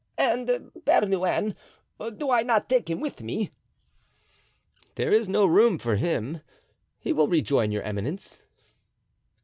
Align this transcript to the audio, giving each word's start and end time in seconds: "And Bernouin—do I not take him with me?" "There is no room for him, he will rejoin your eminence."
"And 0.17 0.71
Bernouin—do 0.83 2.31
I 2.31 2.41
not 2.41 2.67
take 2.67 2.89
him 2.89 3.01
with 3.01 3.21
me?" 3.21 3.51
"There 4.95 5.11
is 5.11 5.29
no 5.29 5.45
room 5.45 5.77
for 5.77 5.95
him, 5.97 6.41
he 6.97 7.13
will 7.13 7.27
rejoin 7.27 7.71
your 7.71 7.83
eminence." 7.83 8.41